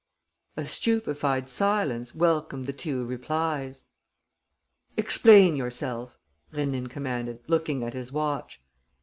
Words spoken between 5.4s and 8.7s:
yourself," Rénine commanded, looking at his watch.